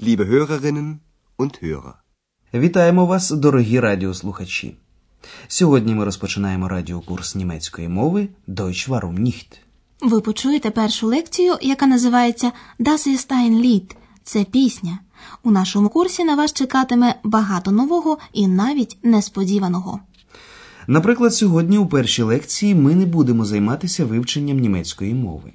Liebe 0.00 0.26
Hörerinnen 0.26 1.00
und 1.38 1.62
Hörer. 1.62 1.92
Вітаємо 2.54 3.06
вас, 3.06 3.30
дорогі 3.30 3.80
радіослухачі. 3.80 4.76
Сьогодні 5.48 5.94
ми 5.94 6.04
розпочинаємо 6.04 6.68
радіокурс 6.68 7.34
німецької 7.34 7.88
мови 7.88 8.28
Deutsch 8.48 8.88
warum 8.88 9.20
nicht. 9.20 9.58
Ви 10.00 10.20
почуєте 10.20 10.70
першу 10.70 11.06
лекцію, 11.06 11.54
яка 11.62 11.86
називається 11.86 12.52
Das 12.80 13.08
ist 13.08 13.32
ein 13.32 13.62
Lied– 13.64 13.96
це 14.24 14.44
пісня. 14.44 14.98
У 15.42 15.50
нашому 15.50 15.88
курсі 15.88 16.24
на 16.24 16.34
вас 16.34 16.52
чекатиме 16.52 17.14
багато 17.24 17.70
нового 17.70 18.18
і 18.32 18.46
навіть 18.46 18.98
несподіваного. 19.02 20.00
Наприклад, 20.86 21.34
сьогодні 21.34 21.78
у 21.78 21.86
першій 21.86 22.22
лекції 22.22 22.74
ми 22.74 22.94
не 22.94 23.06
будемо 23.06 23.44
займатися 23.44 24.04
вивченням 24.04 24.58
німецької 24.58 25.14
мови. 25.14 25.52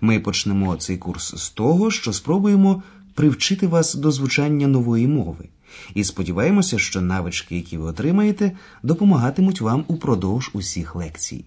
Ми 0.00 0.20
почнемо 0.20 0.76
цей 0.76 0.96
курс 0.98 1.34
з 1.36 1.50
того, 1.50 1.90
що 1.90 2.12
спробуємо 2.12 2.82
привчити 3.18 3.66
вас 3.66 3.94
до 3.94 4.10
звучання 4.12 4.66
нової 4.66 5.06
мови. 5.06 5.48
І 5.94 6.04
сподіваємося, 6.04 6.78
що 6.78 7.00
навички, 7.00 7.56
які 7.56 7.78
ви 7.78 7.84
отримаєте, 7.84 8.52
допомагатимуть 8.82 9.60
вам 9.60 9.84
упродовж 9.88 10.50
усіх 10.52 10.96
лекцій. 10.96 11.44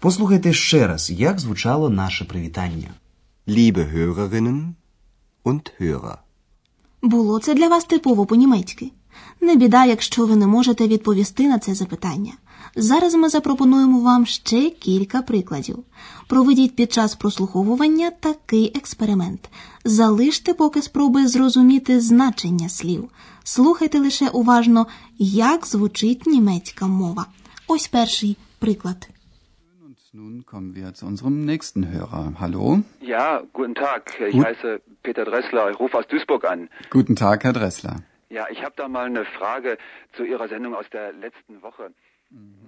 Послухайте 0.00 0.52
ще 0.52 0.86
раз, 0.86 1.10
як 1.10 1.40
звучало 1.40 1.90
наше 1.90 2.24
привітання. 2.24 2.88
Liebe 3.48 3.94
Hörerinnen 3.94 4.62
und 5.44 5.70
Hörer. 5.80 6.16
Було 7.02 7.38
це 7.38 7.54
для 7.54 7.68
вас 7.68 7.84
типово 7.84 8.26
по-німецьки. 8.26 8.90
Не 9.40 9.56
біда, 9.56 9.84
якщо 9.84 10.26
ви 10.26 10.36
не 10.36 10.46
можете 10.46 10.88
відповісти 10.88 11.48
на 11.48 11.58
це 11.58 11.74
запитання. 11.74 12.32
Зараз 12.78 13.14
ми 13.14 13.28
запропонуємо 13.28 14.00
вам 14.00 14.26
ще 14.26 14.70
кілька 14.70 15.22
прикладів. 15.22 15.78
Проведіть 16.28 16.76
під 16.76 16.92
час 16.92 17.14
прослуховування 17.14 18.10
такий 18.10 18.72
експеримент. 18.74 19.50
Залиште 19.84 20.54
поки 20.54 20.82
спроби 20.82 21.26
зрозуміти 21.26 22.00
значення 22.00 22.68
слів. 22.68 23.10
Слухайте 23.44 23.98
лише 23.98 24.28
уважно, 24.28 24.86
як 25.18 25.66
звучить 25.66 26.26
німецька 26.26 26.86
мова. 26.86 27.26
Ось 27.68 27.88
перший 27.88 28.36
приклад. 28.58 29.08
Nun 30.14 30.44
kommen 30.52 30.72
wir 30.78 30.88
zu 30.98 31.04
unserem 31.12 31.36
nächsten 31.52 31.82
Hörer. 31.92 32.26
Hallo. 32.42 32.64
Ja, 33.02 33.26
guten 33.52 33.74
Tag. 33.74 34.02
Ich 34.28 34.36
Gut. 34.36 34.44
heiße 34.46 34.70
Peter 35.06 35.24
Dressler. 35.30 35.64
Ich 35.72 35.78
rufe 35.82 35.94
aus 35.98 36.06
Duisburg 36.12 36.42
an. 36.52 36.60
Guten 36.96 37.16
Tag, 37.24 37.44
Herr 37.44 37.52
Dressler. 37.60 37.94
Ja, 38.36 38.44
ich 38.54 38.60
habe 38.64 38.74
da 38.80 38.88
mal 38.88 39.06
eine 39.12 39.24
Frage 39.38 39.70
zu 40.16 40.22
Ihrer 40.32 40.48
Sendung 40.48 40.72
aus 40.80 40.88
der 40.96 41.06
letzten 41.24 41.54
Woche. 41.66 41.84
Sie 42.30 42.65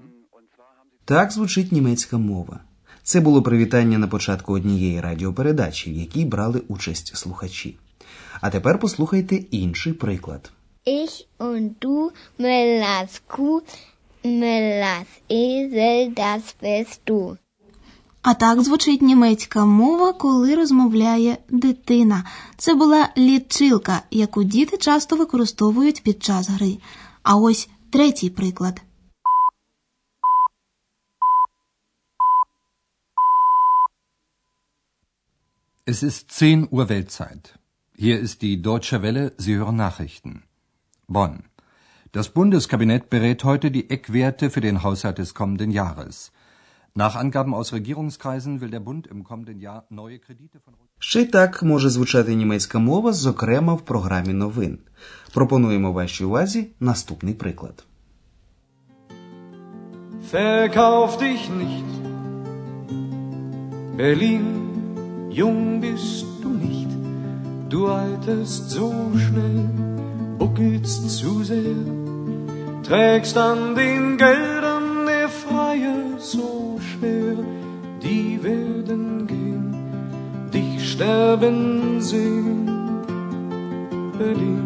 Так 1.08 1.32
звучить 1.32 1.72
німецька 1.72 2.18
мова. 2.18 2.60
Це 3.02 3.20
було 3.20 3.42
привітання 3.42 3.98
на 3.98 4.08
початку 4.08 4.52
однієї 4.52 5.00
радіопередачі, 5.00 5.90
в 5.90 5.96
якій 5.96 6.24
брали 6.24 6.62
участь 6.68 7.16
слухачі. 7.16 7.76
А 8.40 8.50
тепер 8.50 8.78
послухайте 8.78 9.36
інший 9.36 9.92
приклад. 9.92 10.50
Ich 10.86 11.26
und 11.38 11.70
du, 11.80 12.10
Mellas 12.38 13.20
Kuh, 13.28 13.62
Mellas 14.24 15.06
Esel, 15.30 16.14
das 16.14 16.42
bist 16.62 16.98
du. 17.06 17.36
А 18.22 18.34
так 18.34 18.62
звучить 18.62 19.02
німецька 19.02 19.64
мова, 19.64 20.12
коли 20.12 20.54
розмовляє 20.54 21.38
дитина. 21.50 22.24
Це 22.56 22.74
була 22.74 23.08
лічилка, 23.18 24.02
яку 24.10 24.44
діти 24.44 24.76
часто 24.76 25.16
використовують 25.16 26.02
під 26.02 26.22
час 26.22 26.48
гри. 26.48 26.78
А 27.22 27.36
ось 27.36 27.68
третій 27.90 28.30
приклад. 28.30 28.82
Es 35.87 36.03
ist 36.03 36.31
10 36.31 36.67
Uhr 36.71 36.89
Weltzeit. 36.89 37.59
Hier 37.95 38.19
ist 38.19 38.41
die 38.41 38.61
Deutsche 38.61 39.01
Welle, 39.01 39.33
Sie 39.37 39.55
hören 39.55 39.75
Nachrichten. 39.75 40.43
Bonn. 41.07 41.43
Das 42.11 42.29
Bundeskabinett 42.29 43.09
berät 43.09 43.43
heute 43.43 43.71
die 43.71 43.89
Eckwerte 43.89 44.49
für 44.49 44.61
den 44.61 44.83
Haushalt 44.83 45.17
des 45.17 45.33
kommenden 45.33 45.71
Jahres. 45.71 46.31
Nach 46.95 47.15
Angaben 47.15 47.55
aus 47.55 47.73
Regierungskreisen 47.73 48.61
will 48.61 48.69
der 48.69 48.79
Bund 48.79 49.07
im 49.07 49.23
kommenden 49.23 49.59
Jahr 49.59 49.85
neue 49.89 50.19
Kredite 50.19 50.59
von 50.59 50.73
Ще 50.99 51.21
й 51.21 51.25
так 51.25 51.63
може 51.63 51.89
звучати 51.89 52.35
німецька 52.35 52.79
мова, 52.79 53.13
зокрема 53.13 53.73
в 53.73 53.81
програмі 53.81 54.33
новин. 54.33 54.79
Пропонуємо 55.33 55.91
вашій 55.91 56.23
увазі 56.23 56.67
наступний 56.79 57.33
приклад. 57.33 57.85
Verkauf 60.31 61.17
dich 61.17 61.43
nicht. 61.61 61.89
Berlin, 63.97 64.66
Jung 65.40 65.80
bist 65.80 66.26
du 66.42 66.50
nicht. 66.66 66.90
Du 67.72 67.80
alterst 67.86 68.62
so 68.78 68.90
schnell, 69.24 69.64
buckelst 70.40 71.02
zu 71.18 71.32
sehr. 71.50 71.82
Trägst 72.88 73.36
an 73.50 73.60
den 73.80 74.02
Geldern 74.24 74.88
der 75.10 75.28
Freier 75.42 76.00
so 76.32 76.48
schwer. 76.88 77.36
Die 78.06 78.28
werden 78.48 79.04
gehen, 79.32 79.66
dich 80.54 80.74
sterben 80.92 81.58
sehen. 82.10 82.58
Berlin. 84.18 84.64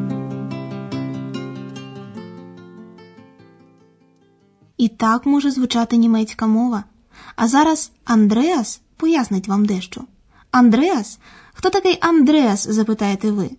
І 4.77 4.89
так 4.89 5.27
може 5.27 5.51
звучати 5.51 5.97
німецька 5.97 6.47
мова. 6.47 6.85
А 7.37 7.49
зараз 7.49 7.93
Андреас 8.05 8.81
пояснить 8.97 9.49
вам 9.49 9.65
дещо. 9.65 10.05
Андреас? 10.53 11.19
Хто 11.53 11.71
такий 11.71 11.99
Андреас, 12.01 12.69
запитаєте 12.69 13.31
ви? 13.31 13.51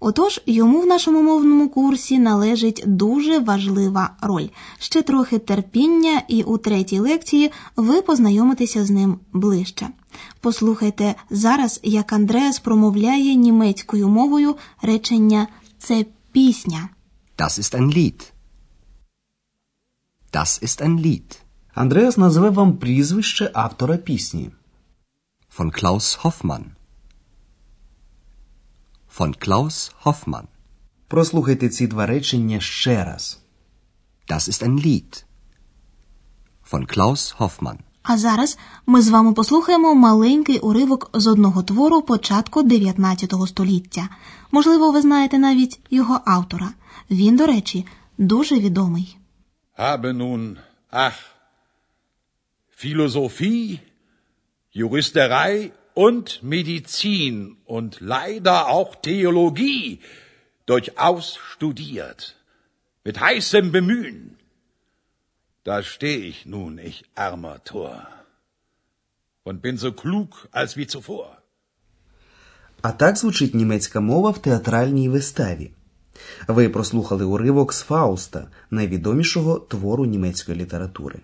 Отож, 0.00 0.40
йому 0.46 0.80
в 0.80 0.86
нашому 0.86 1.22
мовному 1.22 1.68
курсі 1.68 2.18
належить 2.18 2.82
дуже 2.86 3.38
важлива 3.38 4.10
роль. 4.20 4.48
Ще 4.78 5.02
трохи 5.02 5.38
терпіння, 5.38 6.22
і 6.28 6.42
у 6.42 6.58
третій 6.58 6.98
лекції 6.98 7.50
ви 7.76 8.02
познайомитеся 8.02 8.84
з 8.84 8.90
ним 8.90 9.18
ближче. 9.32 9.88
Послухайте 10.40 11.14
зараз, 11.30 11.80
як 11.82 12.12
Андреас 12.12 12.58
промовляє 12.58 13.34
німецькою 13.34 14.08
мовою 14.08 14.56
речення 14.82 15.48
це 15.78 16.04
пісня. 16.32 16.88
Das 17.38 17.58
ist 17.60 17.74
ein 17.74 17.96
Lied. 17.96 18.32
Das 20.32 20.62
ist 20.62 20.82
ein 20.82 21.00
Lied. 21.06 21.38
Андреас 21.74 22.16
назве 22.16 22.50
вам 22.50 22.76
прізвище 22.76 23.50
автора 23.54 23.96
пісні. 23.96 24.50
Von 25.58 25.72
Klaus 25.72 26.06
Hoffmann. 26.22 26.64
Von 29.18 29.32
Klaus 29.44 29.90
Hoffmann. 30.04 30.46
Прослухайте 31.08 31.68
ці 31.68 31.86
два 31.86 32.06
речення 32.06 32.60
ще 32.60 33.04
раз. 33.04 33.40
Das 34.28 34.48
ist 34.48 34.62
ein 34.62 34.86
Lied. 34.86 35.24
Von 36.70 36.96
Klaus 36.96 37.36
Hoffmann. 37.38 37.78
А 38.02 38.18
зараз 38.18 38.58
ми 38.86 39.02
з 39.02 39.08
вами 39.08 39.32
послухаємо 39.32 39.94
маленький 39.94 40.58
уривок 40.58 41.10
з 41.14 41.26
одного 41.26 41.62
твору 41.62 42.02
початку 42.02 42.62
19 42.62 43.34
століття. 43.46 44.08
Можливо, 44.50 44.92
ви 44.92 45.02
знаєте 45.02 45.38
навіть 45.38 45.80
його 45.90 46.20
автора. 46.26 46.70
Він, 47.10 47.36
до 47.36 47.46
речі, 47.46 47.86
дуже 48.18 48.58
відомий. 48.58 49.18
Habe 49.78 50.12
nun, 50.12 50.56
ach, 50.92 51.18
Philosophie, 52.84 53.80
Juristerei 54.71 55.71
und 55.93 56.41
Medizin 56.41 57.57
und 57.65 58.01
leider 58.01 58.67
auch 58.67 58.95
Theologie 58.95 59.99
durchaus 60.65 61.35
studiert, 61.35 62.35
mit 63.03 63.19
heißem 63.19 63.71
Bemühen. 63.71 64.37
Da 65.63 65.83
steh 65.83 66.17
ich 66.31 66.45
nun, 66.45 66.77
ich 66.77 67.03
armer 67.15 67.63
Tor, 67.63 68.07
und 69.43 69.61
bin 69.61 69.77
so 69.77 69.91
klug 69.91 70.47
als 70.51 70.75
wie 70.77 70.87
zuvor. 70.87 71.37
А 72.81 72.91
так 72.91 73.17
звучить 73.17 73.53
німецька 73.55 73.99
мова 73.99 74.29
в 74.29 74.41
театральній 74.41 75.09
виставі. 75.09 75.71
Ви 76.47 76.69
прослухали 76.69 77.25
уривок 77.25 77.73
з 77.73 77.81
Фауста, 77.81 78.47
найвідомішого 78.71 79.59
твору 79.59 80.05
німецької 80.05 80.57
літератури. 80.57 81.19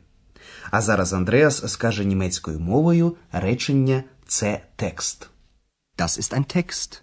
А 0.71 0.81
зараз 0.81 1.13
Андреас 1.13 1.73
скаже 1.73 2.05
німецькою 2.05 2.61
мовою 2.61 3.17
речення 3.33 4.05
це 4.27 4.67
текст. 4.77 5.29
Das 5.99 6.19
ist 6.19 6.35
ein 6.35 6.57
Text. 6.57 7.01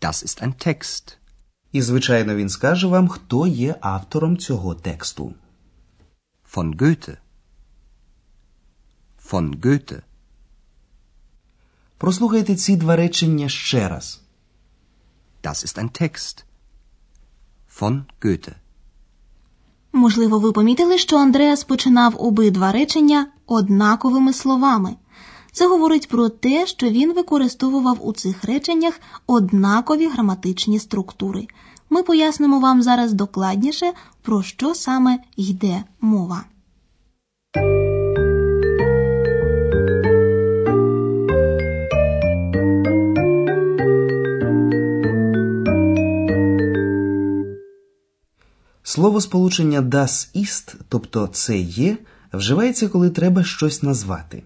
Das 0.00 0.24
ist 0.24 0.42
ein 0.42 0.66
Text. 0.66 1.16
І, 1.72 1.82
звичайно, 1.82 2.34
він 2.34 2.48
скаже 2.48 2.86
вам, 2.86 3.08
хто 3.08 3.46
є 3.46 3.76
автором 3.80 4.36
цього 4.36 4.74
тексту. 4.74 5.34
Von 6.54 6.76
Goethe. 6.76 7.16
Von 9.30 9.60
Goethe. 9.60 10.02
Прослухайте 11.98 12.56
ці 12.56 12.76
два 12.76 12.96
речення 12.96 13.48
ще 13.48 13.88
раз. 13.88 14.22
Das 15.42 15.64
ist 15.66 15.78
ein 15.78 16.02
Text. 16.02 16.44
Von 17.80 18.04
Goethe. 18.22 18.52
Можливо, 19.96 20.38
ви 20.38 20.52
помітили, 20.52 20.98
що 20.98 21.16
Андреас 21.16 21.64
починав 21.64 22.14
обидва 22.18 22.72
речення 22.72 23.26
однаковими 23.46 24.32
словами. 24.32 24.96
Це 25.52 25.68
говорить 25.68 26.08
про 26.08 26.28
те, 26.28 26.66
що 26.66 26.88
він 26.88 27.12
використовував 27.12 27.98
у 28.00 28.12
цих 28.12 28.44
реченнях 28.44 29.00
однакові 29.26 30.06
граматичні 30.06 30.78
структури. 30.78 31.46
Ми 31.90 32.02
пояснимо 32.02 32.60
вам 32.60 32.82
зараз 32.82 33.12
докладніше, 33.12 33.92
про 34.22 34.42
що 34.42 34.74
саме 34.74 35.18
йде 35.36 35.84
мова. 36.00 36.44
Слово 48.96 49.20
сполучення 49.20 49.82
das 49.82 50.36
ist, 50.36 50.74
тобто 50.88 51.26
це 51.26 51.58
є, 51.58 51.98
вживається, 52.32 52.88
коли 52.88 53.10
треба 53.10 53.44
щось 53.44 53.82
назвати. 53.82 54.42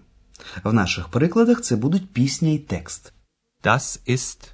В 0.63 0.73
наших 0.73 1.07
перекладах 1.07 1.61
це 1.61 1.75
будуть 1.75 2.09
пісня 2.09 2.49
і 2.49 2.57
текст. 2.57 3.13
Das 3.63 3.99
ist. 4.07 4.49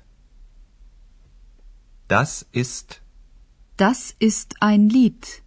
Das 2.10 2.46
ist. 2.54 3.00
Das 3.78 4.16
ist 4.22 4.54
ein 4.62 4.92
Lied. 4.92 5.42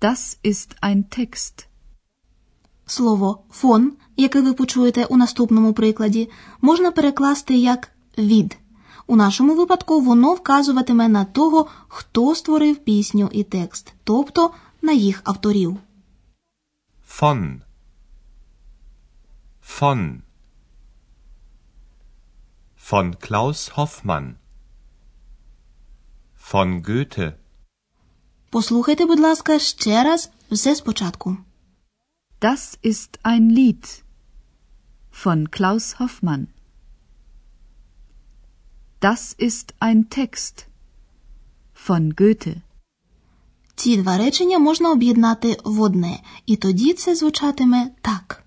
Das 0.00 0.38
ist 0.44 0.76
ein 0.82 1.04
Text. 1.18 1.66
Слово 2.86 3.44
фон, 3.50 3.92
яке 4.16 4.40
ви 4.40 4.52
почуєте 4.52 5.04
у 5.04 5.16
наступному 5.16 5.72
прикладі, 5.72 6.30
можна 6.60 6.90
перекласти 6.90 7.54
як 7.54 7.88
від. 8.18 8.56
У 9.12 9.16
нашому 9.16 9.54
випадку 9.54 10.00
воно 10.00 10.34
вказуватиме 10.34 11.08
на 11.08 11.24
того, 11.24 11.66
хто 11.88 12.34
створив 12.34 12.76
пісню 12.76 13.30
і 13.32 13.44
текст, 13.44 13.94
тобто 14.04 14.50
на 14.82 14.92
їх 14.92 15.20
авторів. 15.24 15.76
Von. 17.08 17.60
Von. 19.80 20.20
Von 22.90 23.14
Klaus 23.16 23.76
Hoffmann. 23.76 24.34
Von 26.52 26.88
Goethe. 26.88 27.32
Послухайте, 28.50 29.06
будь 29.06 29.20
ласка, 29.20 29.58
ще 29.58 30.04
раз 30.04 30.30
все 30.50 30.74
спочатку. 30.74 31.36
Das 32.40 32.78
ist 32.82 33.18
ein 33.22 33.50
Lied 33.50 34.02
von 35.24 35.50
Klaus 35.50 35.98
Hoffmann. 36.00 36.46
Das 39.01 39.35
ist 39.37 39.73
ein 39.79 40.09
Text 40.09 40.65
von 41.85 42.15
Goethe. 42.15 42.61
Ці 43.75 43.97
два 43.97 44.17
речення 44.17 44.59
можна 44.59 44.91
об'єднати 44.91 45.57
в 45.63 45.81
одне, 45.81 46.19
і 46.45 46.55
тоді 46.55 46.93
це 46.93 47.15
звучатиме 47.15 47.91
так. 48.01 48.43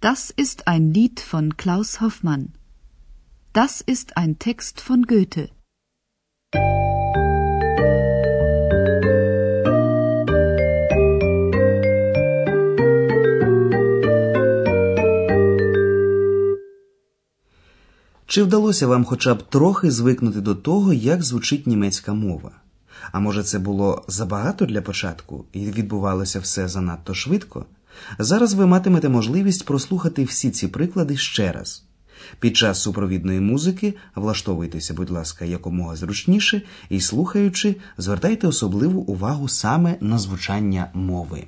Das 0.00 0.34
ist 0.38 0.64
ein 0.66 0.92
Lied 0.96 1.32
von 1.32 1.52
Klaus 1.52 2.00
Hoffmann. 2.00 2.48
Das 3.54 3.84
ist 3.86 4.08
ein 4.16 4.38
Text 4.38 4.80
von 4.88 5.02
Goethe. 5.06 5.48
Чи 18.29 18.43
вдалося 18.43 18.87
вам 18.87 19.05
хоча 19.05 19.33
б 19.33 19.43
трохи 19.43 19.91
звикнути 19.91 20.41
до 20.41 20.55
того, 20.55 20.93
як 20.93 21.23
звучить 21.23 21.67
німецька 21.67 22.13
мова? 22.13 22.51
А 23.11 23.19
може, 23.19 23.43
це 23.43 23.59
було 23.59 24.03
забагато 24.07 24.65
для 24.65 24.81
початку 24.81 25.45
і 25.53 25.59
відбувалося 25.59 26.39
все 26.39 26.67
занадто 26.67 27.13
швидко? 27.13 27.65
Зараз 28.19 28.53
ви 28.53 28.65
матимете 28.65 29.09
можливість 29.09 29.65
прослухати 29.65 30.23
всі 30.23 30.51
ці 30.51 30.67
приклади 30.67 31.17
ще 31.17 31.51
раз. 31.51 31.83
Під 32.39 32.57
час 32.57 32.81
супровідної 32.81 33.39
музики 33.39 33.93
влаштовуйтеся, 34.15 34.93
будь 34.93 35.09
ласка, 35.09 35.45
якомога 35.45 35.95
зручніше 35.95 36.61
і 36.89 37.01
слухаючи, 37.01 37.75
звертайте 37.97 38.47
особливу 38.47 39.01
увагу 39.01 39.47
саме 39.47 39.97
на 40.01 40.19
звучання 40.19 40.91
мови. 40.93 41.47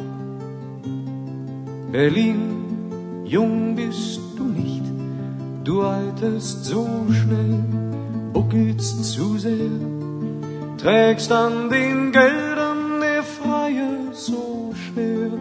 Berlin, 1.91 3.23
jung 3.25 3.75
bist 3.75 4.21
du 4.37 4.45
nicht. 4.45 4.83
Du 5.65 5.81
alterst 5.81 6.63
so 6.63 6.87
schnell, 7.11 7.59
buckelst 8.31 9.03
zu 9.03 9.37
sehr. 9.37 9.77
Trägst 10.77 11.31
an 11.33 11.69
den 11.69 12.13
Geldern 12.13 13.01
der 13.01 13.23
Freier 13.23 14.13
so 14.13 14.73
schwer. 14.73 15.31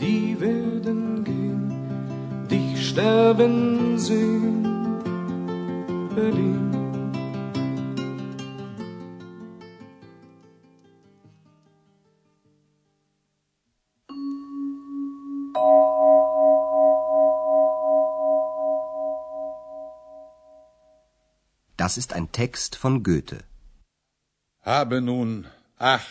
Die 0.00 0.36
werden 0.40 1.22
gehen, 1.22 1.72
dich 2.50 2.88
sterben 2.88 3.96
sehen. 3.96 4.66
Berlin. 6.16 6.63
Das 21.83 21.97
ist 21.97 22.13
ein 22.13 22.31
Text 22.31 22.75
von 22.75 23.03
Goethe. 23.03 23.39
Habe 24.61 25.01
nun, 25.01 25.47
ach, 25.77 26.05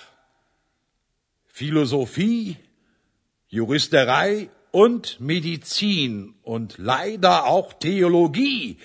Philosophie, 1.47 2.57
Juristerei 3.49 4.51
und 4.71 5.21
Medizin 5.21 6.35
und 6.43 6.79
leider 6.79 7.47
auch 7.47 7.73
Theologie 7.73 8.79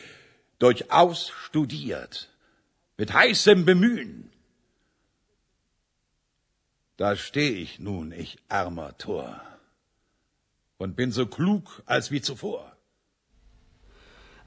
durchaus 0.60 1.30
studiert, 1.30 2.30
mit 2.98 3.13
heißem 3.13 3.65
Bemühen. 3.65 4.32
Da 6.98 7.15
steh 7.15 7.50
ich 7.50 7.80
nun, 7.80 8.12
ich 8.12 8.38
armer 8.50 8.98
Tor, 8.98 9.42
und 10.77 10.96
bin 10.96 11.12
so 11.12 11.25
klug 11.25 11.82
als 11.86 12.12
wie 12.12 12.22
zuvor. 12.22 12.70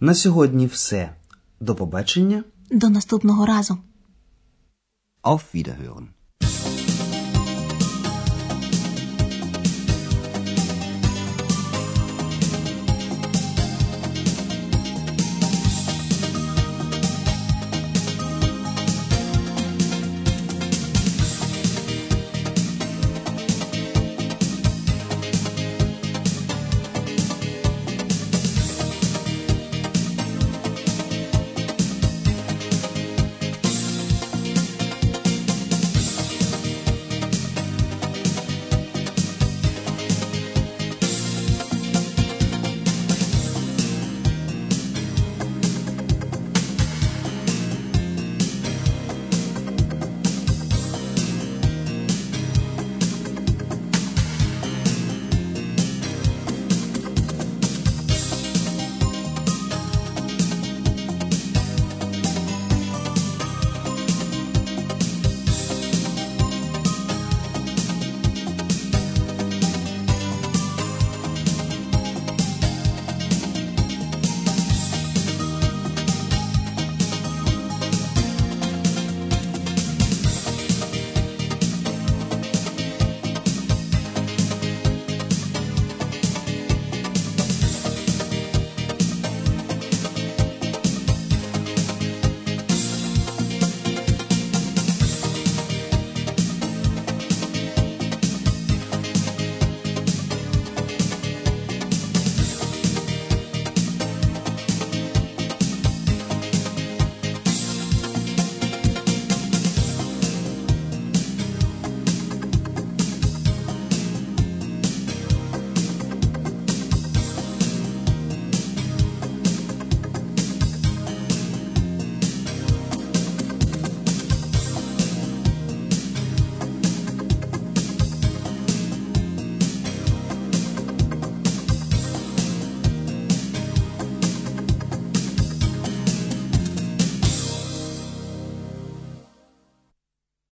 На 0.00 0.14
сьогодні 0.14 0.66
все. 0.66 1.14
До 1.61 1.75
побачення. 1.75 2.43
До 2.71 2.89
наступного 2.89 3.45
разу. 3.45 3.77
Auf 5.23 5.41
Wiederhören. 5.55 6.07